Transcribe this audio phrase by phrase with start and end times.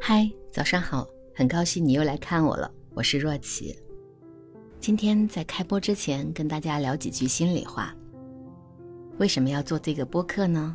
[0.00, 3.76] 嗨，早上好，很高兴你又来看我了，我是若琪。
[4.80, 7.94] 今天在开播之前跟大家聊几句心里话。
[9.18, 10.74] 为什么要做这个播客呢？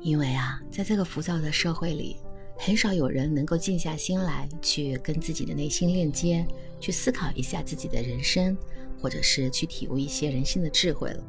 [0.00, 2.16] 因为啊，在这个浮躁的社会里，
[2.56, 6.46] 很少有人能够静下心来去跟自己的内心链接，
[6.80, 8.56] 去思考一下自己的人生，
[8.98, 11.22] 或者是去体悟一些人性的智慧了。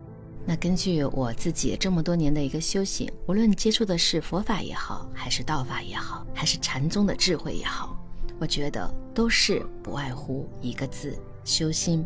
[0.47, 7.97] 那根据我自己这么多年的一个修行，无论接触的是佛法也好，还是道法也好，还是禅宗的智慧也好，
[8.39, 12.05] 我觉得都是不外乎一个字：修心。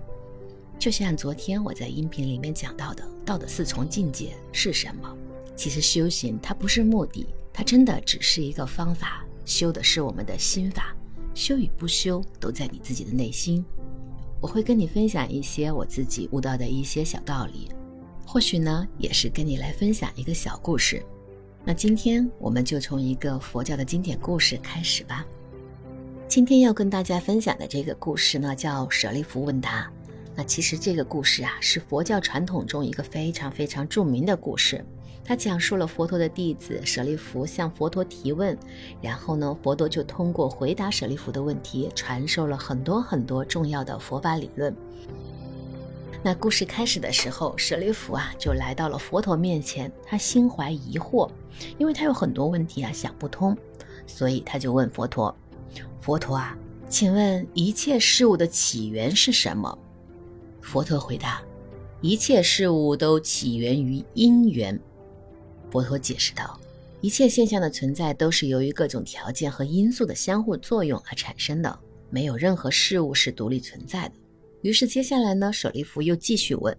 [0.79, 5.13] 就像昨天我在音频里面讲到的，道的四重境界是什么？
[5.53, 10.95] 其实修行它不是目的，它真的只是一个方法，修的是我们的心法。
[11.33, 13.63] 修与不修，都在你自己的内心。
[14.39, 17.69] 我会跟你分享一些我自己悟到的一些小道理。
[18.31, 21.03] 或许呢，也是跟你来分享一个小故事。
[21.65, 25.25] 那今天我们就从一个佛教的经典故事开始吧。
[26.27, 29.91] 今天要跟大家分享的这个故事呢，叫舍利弗问答。
[30.35, 34.85] 那其实这个故事啊，是佛教传统中一个非常非常著名的故事。
[35.25, 38.55] 它讲述了佛陀的弟子舍利弗向佛陀提问，
[39.01, 44.71] 然后呢，佛陀就通过回答舍利弗的问题，传授了很多很多重要的佛法理论。
[46.21, 51.29] 那故事开始的时候，舍利弗啊就来到了佛陀面前，他心怀疑惑，
[51.77, 53.57] 因为他有很多问题啊想不通，
[54.05, 55.33] 所以他就问佛陀
[56.01, 56.57] ：“佛陀啊，
[56.89, 59.77] 请问一切事物的起源是什么？”
[60.61, 61.41] 佛陀回答
[62.01, 64.77] ：“一切事物都起源于因缘。”
[65.71, 66.59] 佛陀解释道
[66.99, 71.79] ：“一切现象的存在都是由于各种条件和因素的相互作用而产生的，
[72.09, 74.15] 没有任何事物是独立存在的。”
[74.61, 76.77] 于是接下来呢，舍利弗又继续问：“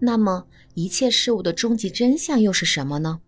[0.00, 3.20] 那么一切事物的终极真相又是什么呢？”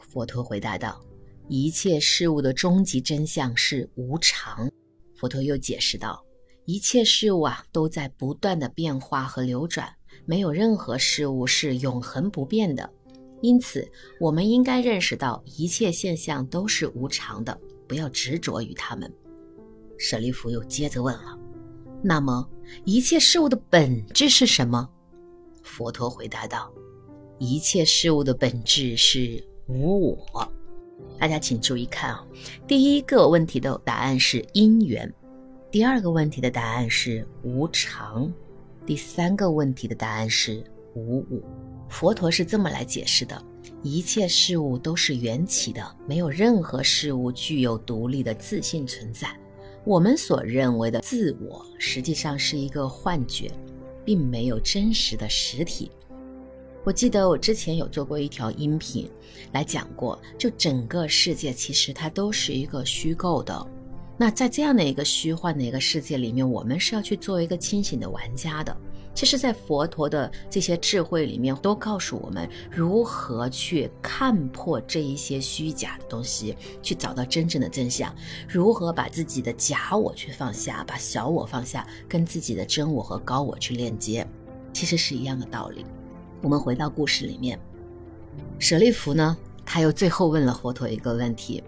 [0.00, 1.00] 佛陀回答道
[1.48, 4.70] ：“一切事物的终极真相是无常。”
[5.14, 6.24] 佛陀又解释道
[6.66, 9.88] ：“一切事物啊都在不断的变化和流转，
[10.24, 12.90] 没有任何事物是永恒不变的。
[13.40, 13.86] 因此，
[14.20, 19.12] 我们应该认识到一切现象都是无常的，不要执着于它们。”
[19.98, 21.38] 舍利弗又接着问了。
[22.02, 22.48] 那么，
[22.84, 24.88] 一切事物的本质是什么？
[25.62, 26.72] 佛陀回答道
[27.38, 30.52] ：“一切事物的本质是无我。”
[31.18, 32.26] 大家请注意看啊，
[32.66, 35.12] 第一个问题的答案是因缘，
[35.70, 38.32] 第二个问题的答案是无常，
[38.84, 40.62] 第三个问题的答案是
[40.94, 41.40] 无我。
[41.88, 43.40] 佛陀是这么来解释的：
[43.82, 49.28] 一切事物都是缘起的，没有任何事物具有独立的自信存在。
[49.84, 53.50] 我们所认为的自我，实际上是一个幻觉，
[54.04, 55.90] 并没有真实的实体。
[56.84, 59.10] 我记得我之前有做过一条音频，
[59.52, 63.66] 来讲过，就整个世界其实它都是一个虚构的。
[64.16, 68.76] 那在这样的一个虚幻的一个世界里面，我们是要去做一个清醒的玩家的。
[69.14, 78.10] 其实，在佛陀的这些智慧里面，都告诉我们如何去看破这一些虚假的东西，去找到真正的真相；
[78.48, 84.26] 如何把自己的假我去放下，把小我放下，跟自己的真我和高我去链接，
[84.72, 85.84] 其实是一样的道理。
[86.40, 87.60] 我们回到故事里面，
[88.58, 91.62] 舍利弗呢，他又最后问了佛陀一个问题：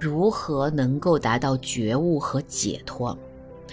[0.00, 3.16] 如何能够达到觉悟和解脱？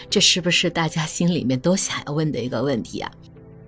[0.10, 3.12] 这是不是大家心里面都想要问的一个问题啊？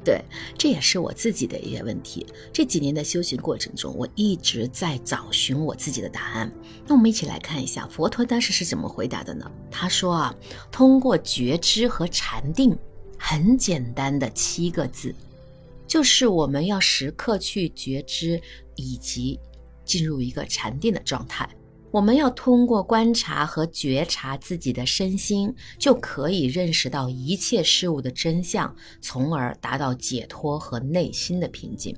[0.06, 0.22] 对，
[0.58, 2.28] 这也是我自己的一些问题。
[2.52, 6.52] 这几年的修行过程中，我一直在找寻我自己的答案。
[6.86, 9.50] 那我们一起来看一下佛陀当时是怎么回答的呢？
[9.72, 10.36] 他说啊，
[10.70, 12.78] 通过觉知和禅定，
[13.18, 15.16] 很简单的七个字，
[15.88, 18.42] 就是我们要时刻去觉知，
[18.76, 19.40] 以及
[19.86, 21.48] 进入一个禅定的状态。
[21.94, 31.96] 我们要通过观察和觉察自己的身心，就可以认识到一切事物的真相，从而达到解脱和内心的平静。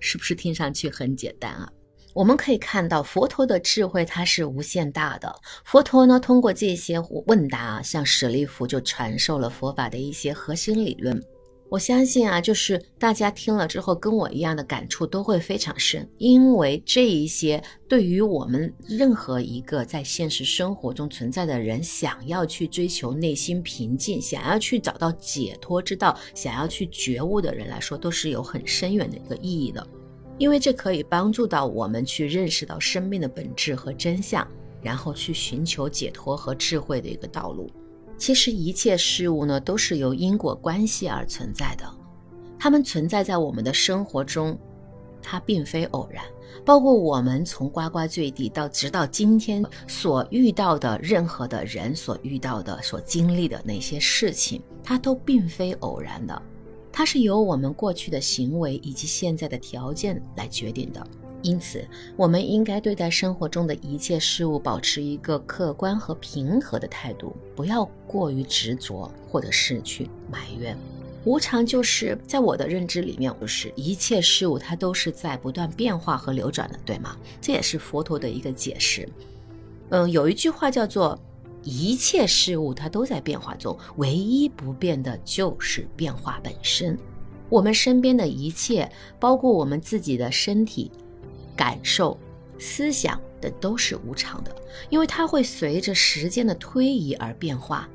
[0.00, 1.68] 是不是听上去很简单啊？
[2.14, 5.30] 我们可以看到佛陀的智慧，它是无限大的。
[5.66, 11.22] 佛陀呢，通过这些问答，向舍利弗就传授了佛法的一些核心理论。
[11.68, 29.84] 我相信啊，就是大家听了之后跟我一样的感触都会非常深，因为这一些对于我们任何一个在现实生活中存在的人，想要去追求内心平静，想要去找到解脱之道，想要去觉悟的人来说，都是有很深远的一个意义的，
[30.38, 34.46] 因为这可以帮助到我们去认识到生命的本质和真相，
[34.80, 37.68] 然后去寻求解脱和智慧的一个道路。
[38.18, 41.84] 其实一切事物呢，都是由因果关系而存在的，
[42.58, 44.58] 它们存在在我们的生活中，
[45.22, 46.24] 它并非偶然。
[46.64, 56.42] 包括我们从呱呱坠地到直到今天所遇到的任何的人所遇到的所经历的那些事情，它都并非偶然的，
[56.90, 61.06] 它是由我们过去的行为以及现在的条件来决定的。
[61.46, 70.76] 因此，我们应该对待生活中的一切事物保持一个客观和平和的态度，不要过于执着，或者是去埋怨。
[71.24, 77.16] 无常就是在我的认知里面，就是一切事物它都是在不断变化和流转的，对吗？
[77.40, 79.08] 这也是佛陀的一个解释。
[79.90, 81.16] 嗯，有一句话叫做
[81.62, 86.98] “一切事物它都在变化中，唯一不变的就是变化本身”。
[87.48, 88.90] 我们身边的一切，
[89.20, 90.90] 包括我们自己的身体、
[91.56, 92.16] 感受、
[92.58, 94.54] 思想等，都是无常的，
[94.90, 97.88] 因为它会随着时间的推移而变化。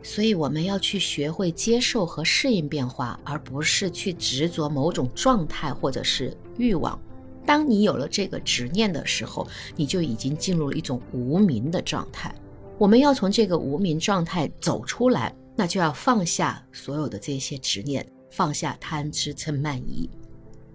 [0.00, 6.98] 所以我们要去学会接受和适应变化，而不是去执着某种状态或者是欲望。
[7.44, 12.32] 当你有了这个执念的时候，你就已经进入了一种无名的状态。
[12.78, 20.08] 我们要从这个无名状态走出来，那就要放下所有的这些执念，放下贪嗔嗔慢疑。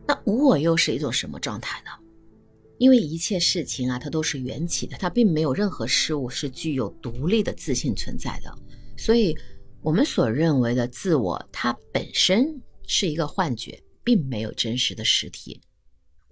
[0.06, 1.91] 那无我又是一种什么状态呢？
[2.77, 8.53] 因为一切事情啊，它都是缘起的，它并没有任何事物是具有独立的自信存在的。
[8.97, 9.37] 所以，
[9.81, 15.61] 我们所认为的自我，它本身是一个幻觉，并没有真实的实体。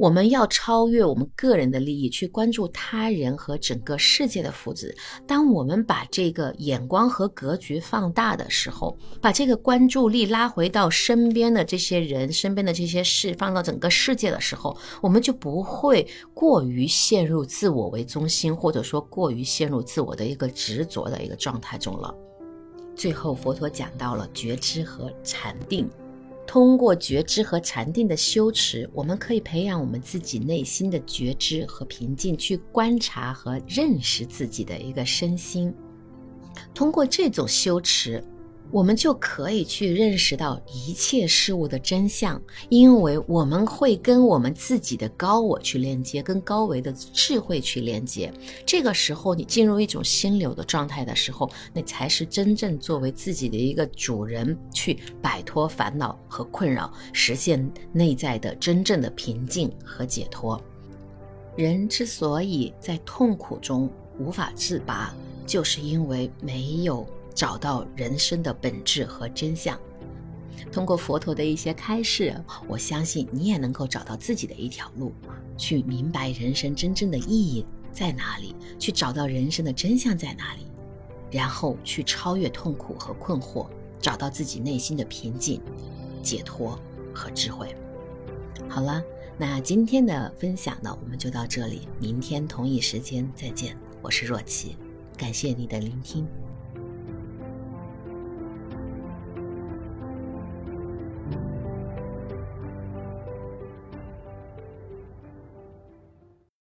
[0.01, 4.91] 我们要超越我们个人的利益，去关注他人和整个世界的福祉。
[5.27, 22.11] 当我们把这个眼光和格局放大的时候，把这个关注力拉回到身边的这些人、身边的这些事，放到整个世界的时候，我们就不会过于陷入自我为中心，或者说过于陷入自我的一个执着的一个状态中了。
[22.95, 25.87] 最后，佛陀讲到了觉知和禅定。
[26.45, 35.73] 通过觉知和禅定的修持，我们可以培养我们自己内心的觉知和平静，去观察和认识自己的一个身心。
[36.73, 38.23] 通过这种修持。
[38.71, 48.33] 我们就可以去认识到一切事物的真相，因为我们会跟我们自己的高我去连接，跟高维的智慧去连接。
[48.65, 60.61] 这个时候，你进入一种心流的状态的时候，那才是真正作为自己的一个主人，去摆脱烦恼和困扰，实现内在的真正的平静和解脱。
[61.57, 65.13] 人之所以在痛苦中无法自拔，
[65.45, 67.05] 就是因为没有。
[67.33, 69.79] 找到人生的本质和真相。
[70.71, 72.35] 通过佛陀的一些开示，
[72.67, 75.11] 我相信你也能够找到自己的一条路，
[75.57, 80.67] 去明白人生真正的意义在哪里，去找到人生的真相在哪里，
[81.31, 83.67] 然后去超越痛苦和困惑，
[83.99, 85.61] 找到自己内心的平静、
[86.21, 86.79] 解脱
[87.13, 87.75] 和智慧。
[88.69, 89.03] 好了，
[89.37, 93.75] 那今天的分享呢，我们就到这里，明天同一时间再见。
[94.01, 94.77] 我是若琪，
[95.17, 96.25] 感谢你的聆听。